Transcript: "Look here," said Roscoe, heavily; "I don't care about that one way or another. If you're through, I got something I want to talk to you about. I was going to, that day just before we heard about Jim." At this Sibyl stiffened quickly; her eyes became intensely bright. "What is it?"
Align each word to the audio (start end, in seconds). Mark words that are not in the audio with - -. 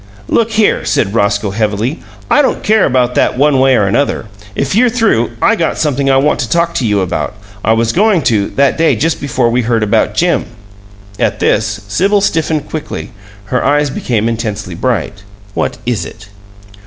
"Look 0.27 0.53
here," 0.53 0.83
said 0.83 1.13
Roscoe, 1.13 1.51
heavily; 1.51 1.99
"I 2.27 2.41
don't 2.41 2.63
care 2.63 2.85
about 2.85 3.13
that 3.13 3.37
one 3.37 3.59
way 3.59 3.75
or 3.75 3.85
another. 3.85 4.25
If 4.55 4.73
you're 4.73 4.89
through, 4.89 5.33
I 5.43 5.55
got 5.55 5.77
something 5.77 6.09
I 6.09 6.17
want 6.17 6.39
to 6.39 6.49
talk 6.49 6.73
to 6.77 6.87
you 6.87 7.01
about. 7.01 7.35
I 7.63 7.73
was 7.73 7.91
going 7.91 8.23
to, 8.23 8.49
that 8.55 8.79
day 8.79 8.95
just 8.95 9.21
before 9.21 9.51
we 9.51 9.61
heard 9.61 9.83
about 9.83 10.15
Jim." 10.15 10.45
At 11.19 11.39
this 11.39 11.81
Sibyl 11.87 12.19
stiffened 12.21 12.67
quickly; 12.67 13.11
her 13.53 13.63
eyes 13.63 13.91
became 13.91 14.27
intensely 14.27 14.73
bright. 14.73 15.21
"What 15.53 15.77
is 15.85 16.03
it?" 16.03 16.29